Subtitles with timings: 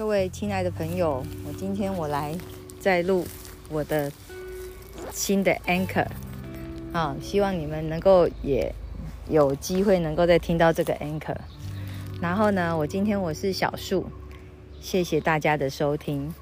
[0.00, 2.34] 各位亲爱的朋友，我今天我来
[2.80, 3.26] 再录
[3.68, 4.10] 我的
[5.12, 6.06] 新的 anchor
[6.90, 8.74] 啊，希望你们能够也
[9.28, 11.36] 有机会能够再听到这个 anchor。
[12.18, 14.06] 然后呢，我今天我是小树，
[14.80, 16.32] 谢谢大家的收听。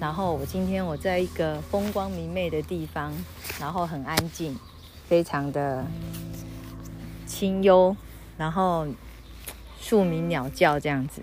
[0.00, 3.12] 然后我今天我在一个风光明媚的地方，
[3.60, 4.58] 然后很安静，
[5.06, 5.84] 非常的
[7.26, 7.94] 清幽，
[8.38, 8.86] 然后
[9.78, 11.20] 树鸣鸟叫这样子。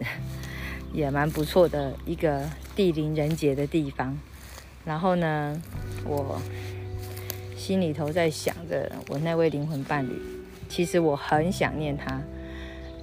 [0.93, 4.17] 也蛮不错的一个地灵人杰的地方。
[4.83, 5.61] 然后呢，
[6.05, 6.41] 我
[7.55, 10.19] 心里头在想着我那位灵魂伴侣，
[10.67, 12.21] 其实我很想念他。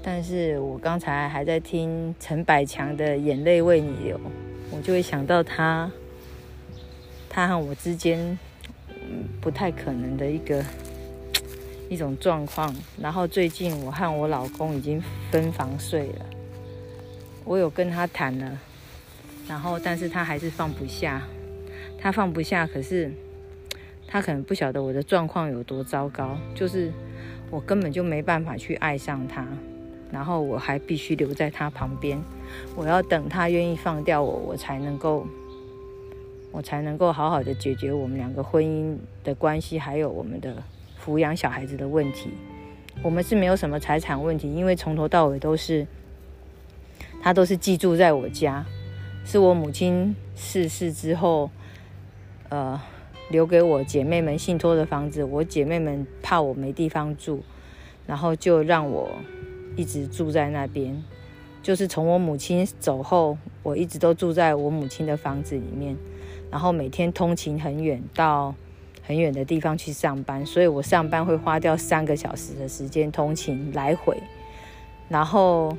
[0.02, 4.16] 但是我刚才还在听陈百强的《眼泪为你流》，
[4.70, 5.90] 我就会想到他，
[7.28, 8.38] 他和我之间
[9.40, 10.64] 不太可能的一个
[11.88, 12.74] 一种状况。
[13.00, 16.37] 然后最近我和我老公已经分房睡了。
[17.48, 18.58] 我有跟他谈了，
[19.48, 21.22] 然后但是他还是放不下，
[21.98, 23.10] 他放不下，可是
[24.06, 26.92] 他可能不晓得我的状况有多糟糕，就是
[27.50, 29.46] 我根本就没办法去爱上他，
[30.12, 32.20] 然后我还必须留在他旁边，
[32.76, 35.26] 我要等他愿意放掉我，我才能够，
[36.52, 40.62] 我才能够好好的解决我们两个婚姻的关系，还有我们的
[41.02, 42.28] 抚养小孩子的问题。
[43.02, 45.86] 我们是没有什么财产问题，因为从头到尾都是。
[47.20, 48.64] 他都是寄住在我家，
[49.24, 51.50] 是我母亲逝世之后，
[52.48, 52.80] 呃，
[53.30, 55.22] 留给我姐妹们信托的房子。
[55.24, 57.42] 我姐妹们怕我没地方住，
[58.06, 59.10] 然后就让我
[59.76, 61.02] 一直住在那边。
[61.62, 65.96] 就是从我母亲走后，我一直都住在我母亲的房子里面，
[66.50, 68.54] 然后每天通勤很远，到
[69.02, 74.16] 很远的地方去上班，所以我上班会花掉三个小时的时间通勤来回，
[75.08, 75.76] 然后。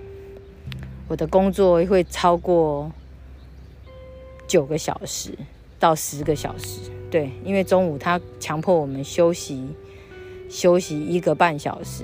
[1.10, 2.92] 我的工作会超过
[4.48, 5.32] 九个小时
[5.80, 9.68] 到十个小时，对，因为中午他强迫我们休息，
[10.50, 12.04] 休息一个半小时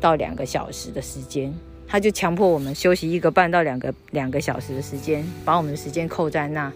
[0.00, 1.54] 到两个小时的时间，
[1.86, 6.72] 他就强迫我们休息一个半到两个两个小时的时间，把我们的时间扣在那，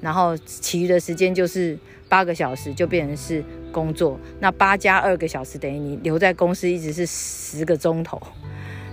[0.00, 1.78] 然后其余的时间就是
[2.08, 8.18] 八个小时就变成是工作，那八加二个小时等于你留在公司一直是十个钟头。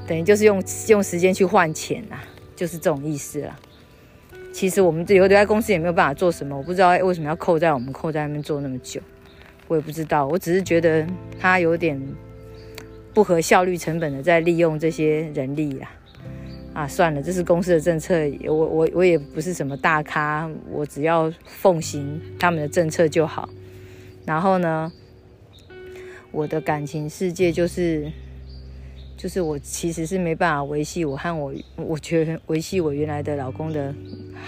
[0.06, 2.18] 等于就是用用时间去换钱呐，
[2.56, 3.60] 就是这种意思了。
[4.52, 9.02] 其实我们留留在公司也没有办法做什么，我不知道为什么要扣在我们扣在那边做那么久，
[9.68, 10.28] 我也不知道。
[10.28, 11.08] 我只是觉得
[11.40, 12.00] 他有点
[13.14, 15.90] 不合效率成本的在利用这些人力啦。
[16.74, 18.16] 啊，算了，这是公司的政策，
[18.46, 23.48] 我我我也不是什么大咖，我只要奉行他们的政策就好。
[24.26, 24.92] 然后呢，
[26.32, 28.12] 我的感情世界就是。
[29.24, 33.96] 就是我其实是没办法维系我和我，我觉得维系我原来的老公的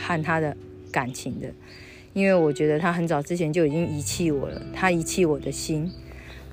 [0.05, 0.53] 和他的
[0.91, 1.47] 感情的，
[2.11, 5.89] 因为我觉得他很早之前就已经遗弃我了，他遗弃我的心，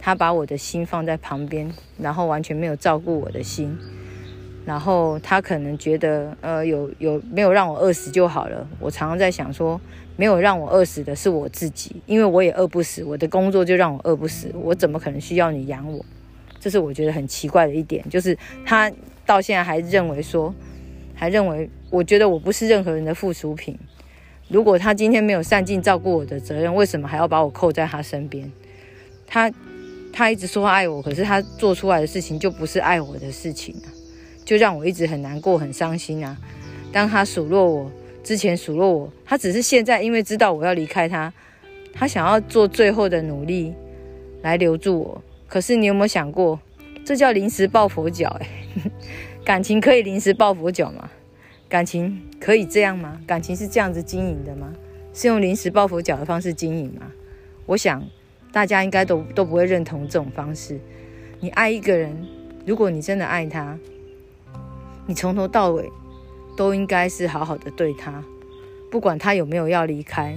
[0.01, 1.69] 他把我的心放在旁边，
[1.99, 3.77] 然后完全没有照顾我的心，
[4.65, 9.81] 然后他可能觉得呃有有没有让我饿死就好了，我常常在想说，
[10.17, 16.07] 没有让我饿死的是我自己，因为我也饿不死，我的工作就让我饿不死，我怎么可能需要你养我？
[16.63, 18.89] 这是我觉得很奇怪的一点，就是他
[19.27, 20.55] 到现在还认为说，
[21.13, 23.77] 还认为我觉得我不是任何人的附属品。
[24.49, 28.49] 如果他今天没有善尽照顾我的责任，为什么还要把我扣在他身边？
[29.27, 29.51] 他
[30.13, 33.91] 他一直说爱我，可是他做出来的事情就不是爱我的事情啊，
[34.45, 36.39] 就让我一直很难过、很伤心啊。
[36.93, 37.91] 当他数落我
[38.23, 41.33] 之前数落我，他只是现在因为知道我要离开他，
[41.93, 43.75] 他想要做最后的努力
[44.43, 45.23] 来留住我。
[45.53, 46.59] 可是你有没有想过，
[47.05, 48.35] 这叫临时抱佛脚？
[48.41, 48.49] 哎，
[49.45, 51.11] 感情可以临时抱佛脚吗？
[51.69, 53.21] 感情可以这样吗？
[53.27, 54.73] 感情是这样子经营的吗？
[55.13, 57.13] 是用临时抱佛脚的方式经营吗？
[57.67, 58.03] 我想
[58.51, 60.81] 大家应该都都不会认同这种方式。
[61.41, 62.17] 你爱一个人，
[62.65, 63.79] 如果你真的爱他，
[65.07, 65.87] 你从头到尾
[66.57, 68.25] 都应该是好好的对他，
[68.91, 70.35] 不管他有没有要离开，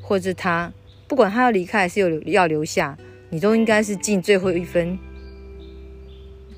[0.00, 0.72] 或者他
[1.06, 2.96] 不管他要离开还是有要留下。
[3.34, 4.96] 你都应该是尽最后一分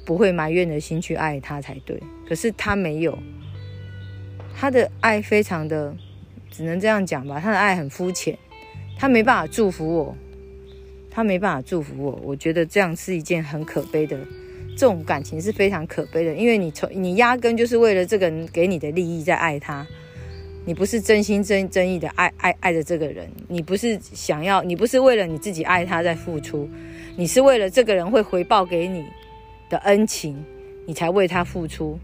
[0.05, 3.19] 不会埋怨的心去爱他才对，可是他没有，
[4.55, 5.96] 他的爱非常的，
[6.50, 8.38] 只能这样讲吧，他的爱很肤浅，
[8.99, 10.14] 他没办法祝福我，
[11.11, 14.19] 他没办法祝福我，我觉得这样是一件很可悲的，
[14.76, 19.87] 这种感情是非常可悲的，因为你从你压根就是为了这个人给你的利益在爱他。
[20.67, 26.69] 你不是真心真真意的爱爱爱着这个人，你不是想要，你不是为了你自己爱他在付出，
[27.17, 29.05] 你是为了这个人会回报给你
[29.71, 30.45] 的恩情，
[30.85, 31.97] 你才为他付出。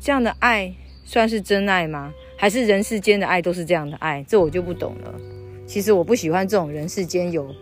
[0.00, 0.74] 这样的爱
[1.04, 2.10] 算是真爱吗？
[2.38, 4.24] 还是人世间的爱都是这样的爱？
[4.26, 5.14] 这我就不懂了。
[5.66, 7.54] 其实我不喜欢这种人世间有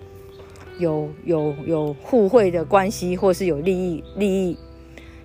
[0.78, 4.56] 有有有互惠的关系，或是有利益利益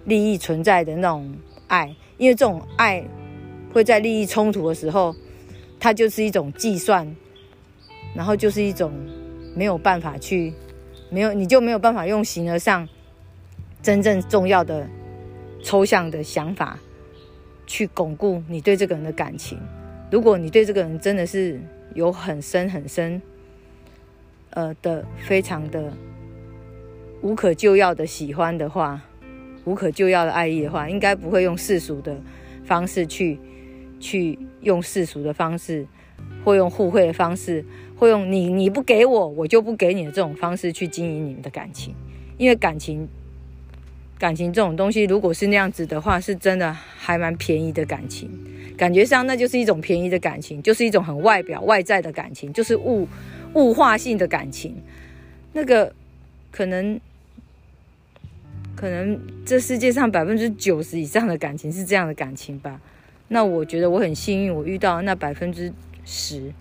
[0.05, 1.31] 利益存在的那种
[1.67, 3.03] 爱，因为这种爱
[3.73, 5.15] 会在利益冲突的时候，
[5.79, 7.15] 它就是一种计算，
[8.15, 8.91] 然后就是一种
[9.55, 10.53] 没有办法去
[11.09, 12.87] 没有你就没有办法用形而上
[13.81, 14.87] 真正重要的
[15.63, 16.79] 抽象的想法。
[17.71, 19.55] 去巩固你对这个人的感情。
[20.09, 21.61] 如果你对这个人真的是
[21.93, 23.21] 有很深很深，
[24.49, 25.93] 呃的非常的
[27.21, 28.99] 无可救药的喜欢的话，
[29.65, 32.19] 无可救药的爱意的话，应该不会用世俗的
[32.65, 33.39] 方式去
[33.99, 35.85] 去用世俗的方式，
[36.43, 37.63] 或用互惠的方式，
[37.97, 41.93] 或用你你不给我，我就不给你的这种方式去经营你们的感情，
[42.37, 43.07] 因为感情。
[44.17, 48.29] 感情这种东西，如果是那样子的话，是真的还蛮便宜的感情。
[48.75, 53.07] 感觉上那就是一种便宜的感情，就是一种很外表外在的感情，就是物
[53.53, 54.75] 物化性的感情。
[55.53, 55.93] 那个
[56.51, 56.99] 可能
[58.75, 62.81] 可能这世界上百分之九十以上的感情是这样的感情吧。
[63.29, 65.71] 那我觉得我很幸运，我遇到那百分之
[66.03, 66.53] 十。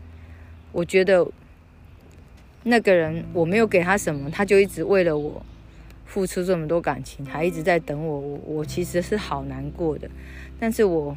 [0.70, 1.26] 我觉得
[2.62, 5.43] 那个人我没有给他什么，他就一直为了我。
[6.09, 10.09] 付出这么多感情，还一直在等我，我我其实是好难过的，
[10.59, 11.15] 但是我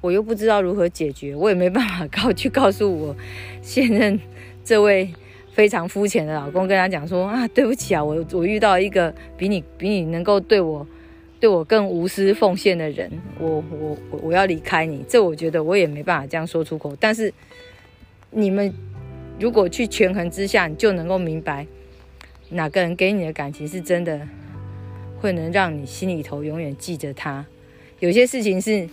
[0.00, 3.16] 我又不知道如何解决，我也没办法 告去告诉我
[3.62, 4.18] 现任
[4.64, 5.12] 这位
[5.52, 10.86] 非常肤浅的老公，跟他讲说啊，对不起啊，我我遇到一个比你比你能够对我
[11.38, 17.32] 对我更无私奉献的人，我我我我要离开你，这我觉得我也没办法这样说出口，但是
[18.30, 18.72] 你们
[19.38, 21.66] 如果去权衡之下，你就能够明白。
[22.48, 24.20] 哪个人给你的感情是真的，
[25.20, 27.44] 会能让你心里头永远记着他？
[27.98, 28.88] 有些事情是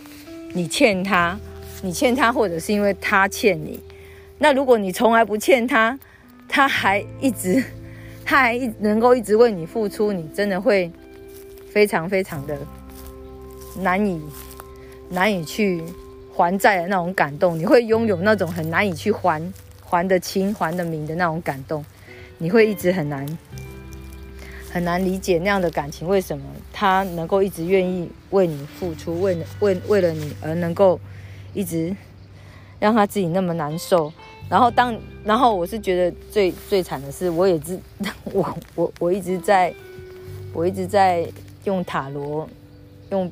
[0.53, 1.39] 你欠他，
[1.83, 3.79] 你欠他，或者是因为他欠你。
[4.39, 5.99] 那如果你从来不欠他，
[6.49, 7.63] 他还一直，
[8.25, 10.91] 他还一能够一直为你付出，你真的会
[11.73, 12.55] 非常非常的
[13.79, 14.21] 难以
[15.09, 15.81] 难以去
[16.31, 17.57] 还债的那种感动。
[17.57, 19.41] 你会拥有那种很难以去还
[19.83, 21.83] 还得清、还得明的那种感动。
[22.37, 23.25] 你会一直很难
[24.71, 30.99] 很难理解那样的感情，为什么他能够一直愿意为你付出，为为为了你而能够
[31.53, 31.95] 一直
[32.79, 34.13] 让他自己那么难受？
[34.49, 37.79] 然后当然后我是觉得最最惨的是，我也知
[38.25, 39.73] 我我我一直在
[40.53, 41.25] 我一直在
[41.63, 42.49] 用塔罗
[43.09, 43.31] 用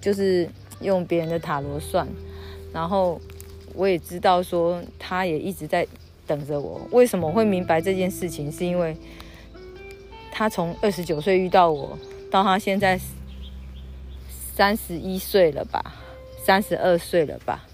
[0.00, 0.48] 就是
[0.80, 2.06] 用别人的塔罗算，
[2.72, 3.20] 然后
[3.74, 5.86] 我也知道说他也一直在。
[6.24, 8.50] 等着我，为什么会明白这件事情？
[8.50, 8.96] 是因为
[10.30, 11.98] 他从二十九岁遇到我，
[12.30, 12.98] 到他现在
[14.54, 15.96] 三十一岁了吧，
[16.44, 17.66] 三十二岁了吧？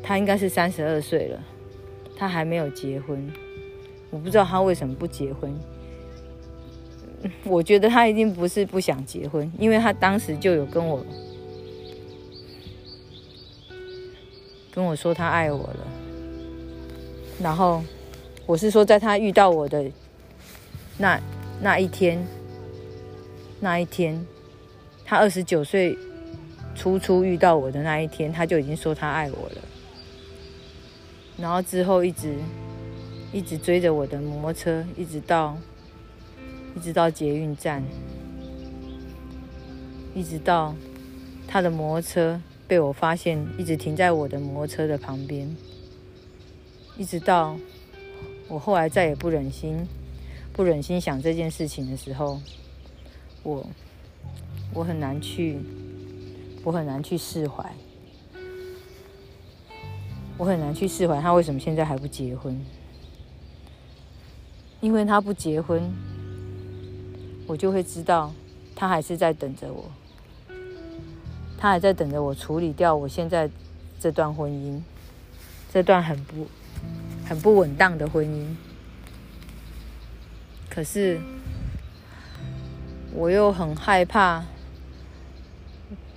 [0.00, 1.42] 他应该是三十二岁了，
[2.16, 3.28] 他还没有结婚。
[4.10, 5.52] 我不知道他为什么不结婚。
[7.44, 11.04] 我觉得他一定不是不想结婚，因为他当时就有跟我
[14.72, 15.86] 跟我说他爱我了。
[17.40, 17.82] 然后，
[18.46, 19.84] 我是说，在他遇到我的
[20.98, 21.20] 那
[21.60, 22.24] 那一天，
[23.60, 24.24] 那一天，
[25.04, 25.98] 他二十九岁
[26.74, 29.56] 初初遇到我的那一天，他就已经说他爱我了。
[31.36, 32.36] 然后之后一直
[33.32, 35.56] 一直追着我的摩托车，一直到
[36.76, 37.82] 一直到捷运站，
[40.14, 40.74] 一直到
[41.46, 45.54] 他的摩托车被我发现，一直停在我的摩托车的旁边。
[46.96, 47.56] 一直到
[48.48, 49.86] 我后来再也不忍心、
[50.52, 52.40] 不忍心想这件事情的时候，
[53.42, 53.66] 我
[54.72, 55.58] 我很难去，
[56.62, 57.74] 我很难去释怀，
[60.36, 62.60] 我很难去释怀他为什么现在还不结婚？
[64.80, 65.82] 因为他不结婚，
[67.46, 68.32] 我就会知道
[68.74, 69.90] 他还是在等着我，
[71.58, 73.50] 他还在等着我处理掉我现在
[74.00, 74.80] 这段婚姻，
[75.72, 76.46] 这段很不。
[77.26, 78.54] 很不稳当的婚姻，
[80.68, 81.18] 可是
[83.14, 84.44] 我又很害怕，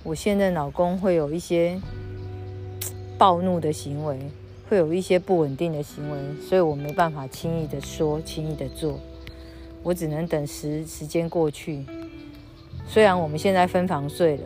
[0.02, 1.80] 我现在老公会有一些
[3.16, 4.18] 暴怒的行为，
[4.68, 9.00] 会有一些不稳定的行为，所以我没办法轻易的说，轻易的做，
[9.88, 11.82] 我只能等时时间过去。
[12.86, 14.42] 虽然我们现在分房睡了，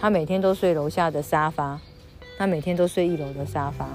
[0.00, 1.78] 他每天都睡楼下的沙发，
[2.38, 3.86] 他每天都睡一楼的沙发。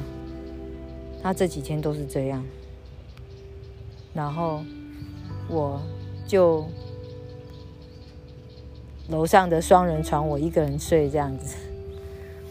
[1.24, 2.46] 他这几天都是这样，
[4.14, 4.64] 然后
[5.50, 5.82] 我
[6.28, 6.68] 就
[9.10, 11.56] 楼上的双人床我一个人睡这样子，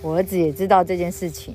[0.03, 1.55] 我儿子也知道这件事情，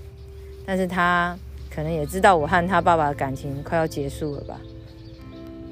[0.66, 1.38] 但是他
[1.70, 4.62] 可能也知道我和他爸爸的感情快要结束了吧。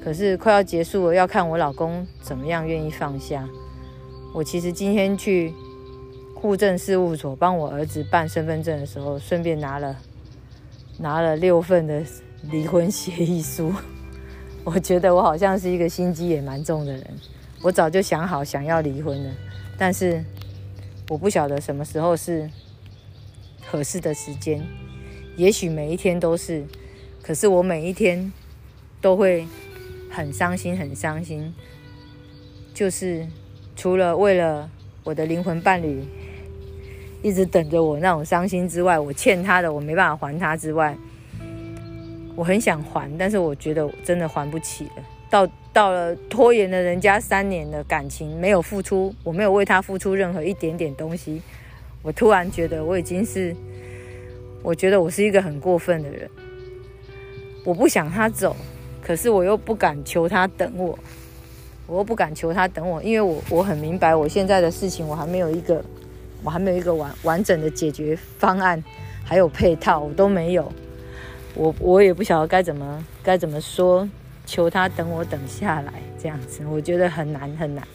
[0.04, 3.48] 可是快要结束了，要看我老公怎么样愿意放下。
[4.34, 5.54] 我其实今天去
[6.34, 9.96] 户政事务所帮我儿子办身份证的时候，顺便拿了
[10.98, 12.02] 拿了六份的
[12.50, 13.72] 离婚协议书。
[14.62, 17.06] 我觉得我好像是一个心机也蛮重的人，
[17.62, 19.30] 我早就想好想要离婚了，
[19.78, 20.22] 但是
[21.08, 22.50] 我不晓得什么时候是。
[23.66, 24.62] 合适的时间，
[25.36, 26.64] 也许每一天都是，
[27.22, 28.30] 可是我每一天
[29.00, 29.46] 都会
[30.14, 31.52] 很伤心，很伤心。
[32.72, 33.26] 就是
[33.76, 34.70] 除了为了
[35.02, 36.02] 我的灵魂伴侣
[37.22, 40.96] 一直等着我那种伤心之外，我欠他的我没办法还他之外，
[42.36, 45.04] 我很想还，但是我觉得真的还不起了。
[45.30, 51.42] 到到了拖延了人家三年的感情，没有付出，我没有为他付出任何一点点东西。
[52.02, 53.56] 我突然觉得我已经是，
[54.62, 56.30] 我觉得我是一个很过分的人。
[57.64, 58.54] 我不想他走，
[59.04, 60.98] 可是我又不敢求他等我，
[61.86, 65.84] 我又不敢求他等我，因为我我很明白我现在的事情，我还没有一个，
[66.42, 68.82] 我还没有一个完完整的解决方案，
[69.22, 70.72] 还有配套我都没有。
[71.54, 74.08] 我我也不晓得该怎么该怎么说，
[74.46, 77.86] 求他等我等下来这样子，我觉得很难很难。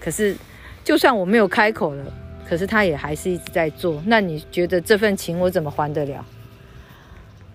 [0.00, 0.36] 可是
[0.82, 2.04] 就算我没有开口了。
[2.48, 6.24] 可是他也还是一直在做，那你觉得这份情我怎么还得了？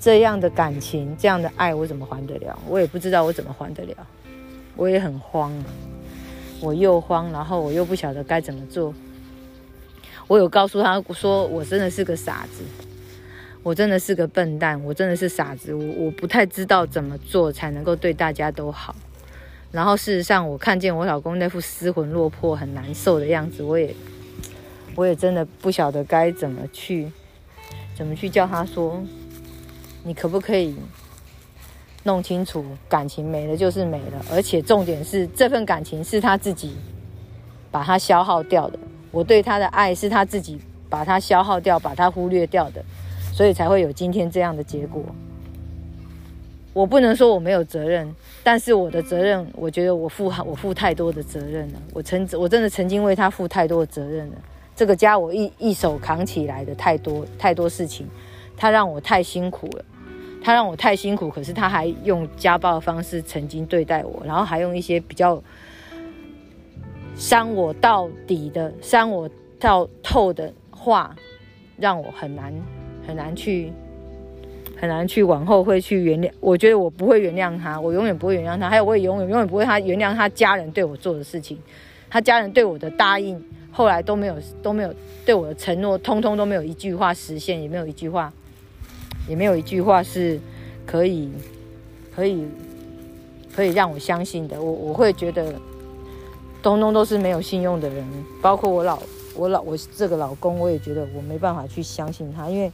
[0.01, 2.57] 这样的感情，这样的爱我怎么还得了？
[2.67, 3.95] 我也不知道我怎么还得了，
[4.75, 5.53] 我也很慌，
[6.59, 8.91] 我又慌，然后我又不晓得该怎么做。
[10.27, 12.63] 我有告诉他说，我真的是个傻子，
[13.61, 18.95] 我真的是个笨蛋，我真的是傻子，我我不太知道怎么做才能够对大家都好。
[19.71, 23.95] 然后事实上，我看见我老公那副失魂落魄、很难受的样子，我也。
[24.93, 27.09] 我也真的不晓得该怎么去，
[27.95, 29.01] 怎么去叫他说，
[30.03, 30.75] 你可不可以
[32.03, 36.75] 弄清楚，感情没了就是没了，而且重点是这份感情是他自己
[37.69, 38.79] 把它消耗掉的，
[39.11, 42.83] 我对他的爱是他自己把它消耗掉，把它忽略掉的，
[43.31, 45.03] 所以才会有今天这样的结果。
[46.73, 54.35] 我不能说我没有责任，但是我的责任，我觉得我负我负太多的责任了，我曾我真的曾经为他负太多的责任了。
[54.73, 58.07] 这个家我一一手扛起来的太多太多事情，
[58.55, 59.85] 他让我太辛苦了，
[60.41, 61.29] 他让我太辛苦。
[61.29, 65.41] 可是他还用家暴的方式曾经对待我，然后还用一些比较
[67.15, 69.29] 伤我到底的、伤我
[69.59, 71.15] 到透的话，
[71.77, 72.53] 让我很难
[73.07, 73.71] 很难去
[74.79, 76.31] 很难去往后会去原谅。
[76.39, 78.69] 我觉得我不会原谅他，我永远不会原谅他。
[78.69, 81.57] 还有我也永远永远不会他原谅他家人对我做的事情，
[82.09, 83.41] 他家人对我的答应。
[83.73, 84.93] 后来都没有都没有
[85.25, 88.31] 对我的承诺，通通都没有一句话实现，也没有一句话，
[89.31, 90.37] 也没有一句话是
[90.85, 91.31] 可以
[92.13, 92.45] 可以
[93.55, 94.61] 可以让我相信的。
[94.61, 95.53] 我我会觉得，
[96.61, 98.05] 通通都是没有信用的人，
[98.41, 99.01] 包括我老
[99.33, 102.69] 我老我这个老公，我也觉得我没办法去相信他，因为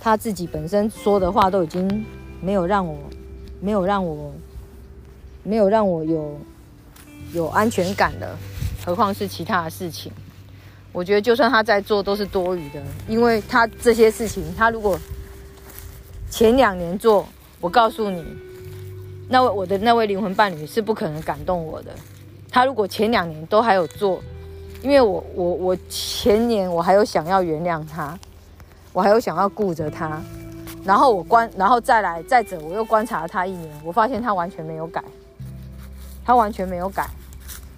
[0.00, 2.06] 他自己本身说的话都已经
[2.40, 2.96] 没有让我
[3.60, 4.32] 没有让我
[5.42, 6.38] 没有让我有
[7.34, 8.38] 有安全感了。
[8.86, 10.12] 何况是其他的事情，
[10.92, 14.98] 我觉得就算他在做都是多余的，因为他这些事情，他如果
[16.28, 17.26] 前两年做，
[17.60, 18.24] 我告诉你，
[19.28, 21.92] 那位我的那位灵魂伴侣是不可能感动我的。
[22.50, 24.20] 他如果前两年都还有做，
[24.82, 28.18] 因为我我我前年我还有想要原谅他，
[28.92, 30.20] 我还有想要顾着他，
[30.84, 35.04] 然后我观，然后再来再者，我又观察他一年，我发现他完全没有改，
[36.24, 37.08] 他完全没有改。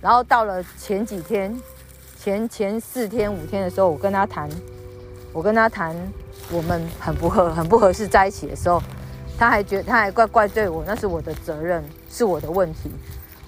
[0.01, 1.55] 然后到了前几天，
[2.23, 4.49] 前前四天五天的时候，我跟他谈，
[5.33, 5.93] 我跟他谈，
[6.53, 8.81] 我们很不合很不合适在一起的时候，
[9.37, 12.93] 他还觉他还怪怪对我，那是我的责任，是我的问题，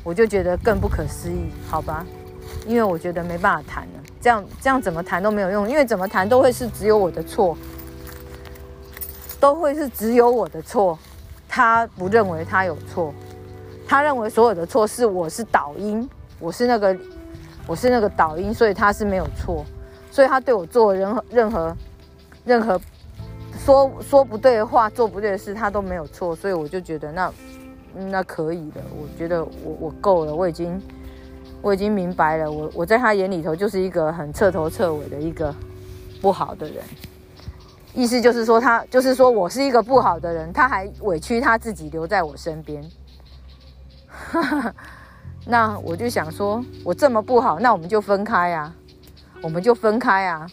[0.03, 2.05] 我就觉得更不可思议，好吧？
[2.67, 7.57] 因为我觉得没办法谈了，这样这样怎么谈都没有用，因为怎么谈都会是只有我的错，
[9.39, 10.99] 都会是只有我的错，
[11.49, 13.15] 他不认为他有错，
[13.87, 16.11] 他认为所有的错是我是导因。
[16.41, 16.95] 我是那个，
[17.67, 19.65] 我是那个导音，所以他是没有错，
[20.11, 21.77] 所以他对我做任何任何
[22.45, 22.81] 任何
[23.65, 27.33] 说说不对的话，做不对的事，他都没有错，所以我就觉得那
[27.95, 30.81] 那可以的，我觉得我我够了，我已经
[31.63, 35.55] 我已经明白了，我我在他眼里头就是一个很彻头彻尾的一个
[36.21, 36.85] 不好的人，
[37.95, 42.85] 意思就是说他就是说我是一个不好的人，他还委屈他自己留在我身边。
[45.47, 48.75] 那我就想说，我这么不好，那我们就分开啊，
[49.43, 50.47] 我们就分开啊。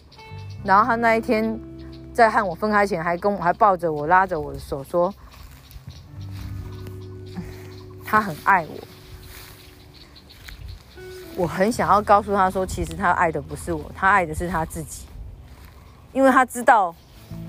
[0.63, 1.57] 然后他那一天
[2.13, 5.13] 在和我分开前，还跟我还抱着我，拉着我的手说，
[8.05, 8.88] 他很爱我。
[11.38, 15.05] 我很想要告诉他说，其实他爱的不是我，他爱的是他自己，
[16.12, 16.93] 因为他知道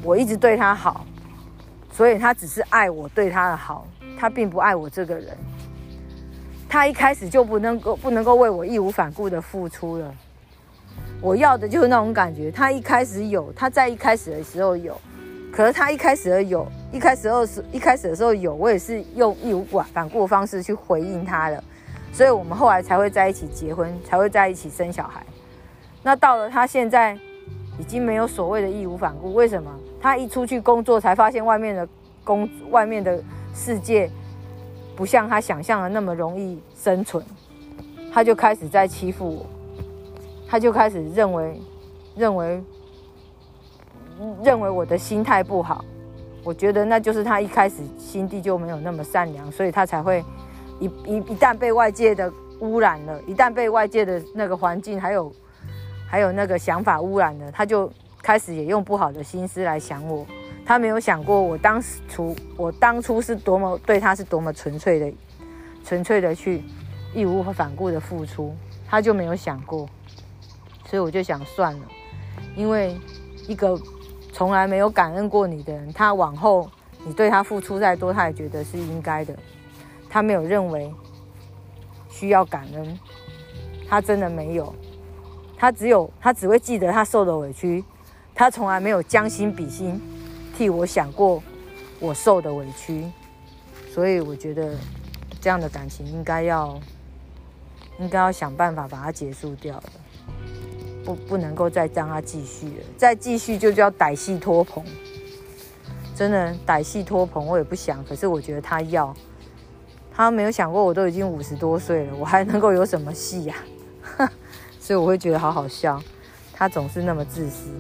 [0.03, 1.05] 我一直对他好，
[1.93, 3.85] 所以他只是爱我对他的好，
[4.17, 5.37] 他并不爱我这个人。
[6.73, 10.15] 他一开始就不能够不能够为我义无反顾的付出了。
[11.21, 12.51] 我要的就是那种感觉。
[12.51, 14.99] 他一开始有，他在一开始的时候有，
[15.53, 19.63] 可是他一开始的有，一开始二十一开始的时候有，我也是用义无
[19.93, 21.63] 反顾的方式去回应他的。
[22.11, 25.23] 所以我们后来才会在一起结婚，才会在一起生小孩。
[26.03, 27.15] 那到了他现在，
[27.79, 29.35] 已经没有所谓的义无反顾。
[29.35, 29.71] 为什么？
[30.01, 31.87] 他一出去工作，才发现外面的
[32.25, 33.23] 工，外面的
[33.55, 34.11] 世界
[34.97, 37.25] 不像他想象的那么容易生存。
[38.13, 39.47] 他就开始在欺负我，
[40.49, 41.61] 他就开始认为，
[42.15, 42.63] 认为，
[44.43, 45.85] 认为我的心态不好。
[46.45, 50.25] 我觉得那就是他一开始心地就没有那么善良，所以他才会。
[50.81, 55.33] 一一一旦被外界的污染了，一旦被外界的那个环境还有
[56.09, 57.89] 还有那个想法污染了，他就
[58.21, 60.27] 开始也用不好的心思来想我。
[60.65, 65.13] 他没有想过我当初我当初是多么对他是多么纯粹的，
[65.85, 66.63] 纯粹的去
[67.15, 68.55] 义无反顾的付出，
[68.89, 69.89] 他就没有想过。
[70.87, 71.87] 所以我就想算了，
[72.55, 72.97] 因为
[73.49, 73.81] 一个
[74.33, 76.71] 从来没有感恩过你的人，他往后
[77.05, 79.35] 你对他付出再多，他也觉得是应该的。
[80.09, 80.93] 他没有认为
[82.11, 82.99] 需要感恩，
[83.89, 84.75] 他真的没有，
[85.57, 87.83] 他只有他只会记得他受的委屈，
[88.35, 89.99] 他从来没有将心比心
[90.57, 91.43] 替我想过
[91.99, 93.05] 我受的委屈，
[93.93, 94.77] 所以我觉得
[95.41, 96.81] 这样的感情应该要
[97.99, 99.85] 应该要想办法把它结束掉了，
[101.05, 104.85] 不不能够再让它继续了，再继续就叫歹戏托棚，
[106.15, 109.15] 真的歹戏托棚我也不想，可是我觉得他要。
[110.15, 113.57] 他没有想过，我都已经五十多岁了，我还能够有什么戏呀？
[114.79, 115.99] 所以我会觉得好好笑。
[116.53, 117.71] 他总是那么自私。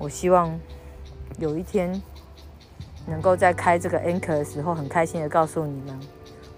[0.00, 0.58] 我希望
[1.36, 2.00] 有一天
[3.06, 5.98] 能够在开这个 anchor 的时候，很开心的告诉你们，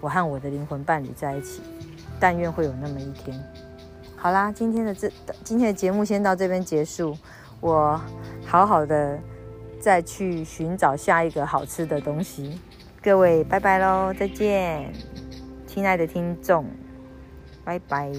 [0.00, 1.62] 我和我的灵魂伴侣在一起。
[2.18, 3.34] 但愿会有那么一天。
[4.14, 5.10] 好啦，今天的这
[5.42, 7.16] 今天的节目先到这边结束。
[7.60, 7.98] 我
[8.46, 9.18] 好好的
[9.80, 12.60] 再去寻找下一个好吃的东西。
[13.02, 14.92] 各位，拜拜喽，再见，
[15.66, 16.66] 亲爱的听众，
[17.64, 18.12] 拜拜。